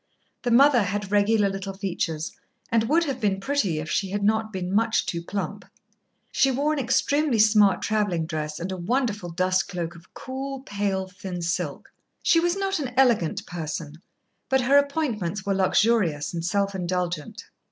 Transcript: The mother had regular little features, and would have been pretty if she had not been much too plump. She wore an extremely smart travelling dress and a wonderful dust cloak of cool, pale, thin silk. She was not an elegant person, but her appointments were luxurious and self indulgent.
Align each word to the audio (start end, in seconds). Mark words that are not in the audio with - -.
The 0.41 0.49
mother 0.49 0.81
had 0.81 1.11
regular 1.11 1.47
little 1.47 1.75
features, 1.75 2.31
and 2.71 2.85
would 2.89 3.03
have 3.03 3.19
been 3.21 3.39
pretty 3.39 3.77
if 3.77 3.87
she 3.87 4.09
had 4.09 4.23
not 4.23 4.51
been 4.51 4.73
much 4.73 5.05
too 5.05 5.21
plump. 5.21 5.63
She 6.31 6.49
wore 6.49 6.73
an 6.73 6.79
extremely 6.79 7.37
smart 7.37 7.83
travelling 7.83 8.25
dress 8.25 8.59
and 8.59 8.71
a 8.71 8.77
wonderful 8.77 9.29
dust 9.29 9.67
cloak 9.67 9.93
of 9.95 10.11
cool, 10.15 10.61
pale, 10.61 11.07
thin 11.07 11.43
silk. 11.43 11.93
She 12.23 12.39
was 12.39 12.55
not 12.55 12.79
an 12.79 12.95
elegant 12.97 13.45
person, 13.45 14.01
but 14.49 14.61
her 14.61 14.77
appointments 14.79 15.45
were 15.45 15.53
luxurious 15.53 16.33
and 16.33 16.43
self 16.43 16.73
indulgent. 16.73 17.45